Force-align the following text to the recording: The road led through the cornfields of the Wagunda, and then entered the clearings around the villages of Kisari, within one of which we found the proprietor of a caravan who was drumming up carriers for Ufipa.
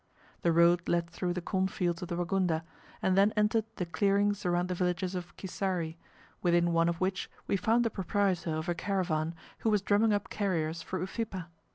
The 0.41 0.51
road 0.51 0.89
led 0.89 1.11
through 1.11 1.33
the 1.33 1.43
cornfields 1.43 2.01
of 2.01 2.07
the 2.07 2.15
Wagunda, 2.15 2.63
and 3.03 3.15
then 3.15 3.31
entered 3.37 3.65
the 3.75 3.85
clearings 3.85 4.43
around 4.47 4.67
the 4.67 4.73
villages 4.73 5.13
of 5.13 5.37
Kisari, 5.37 5.95
within 6.41 6.73
one 6.73 6.89
of 6.89 6.99
which 6.99 7.29
we 7.45 7.55
found 7.55 7.85
the 7.85 7.91
proprietor 7.91 8.55
of 8.55 8.67
a 8.67 8.73
caravan 8.73 9.35
who 9.59 9.69
was 9.69 9.83
drumming 9.83 10.11
up 10.11 10.31
carriers 10.31 10.81
for 10.81 10.97
Ufipa. 10.99 11.49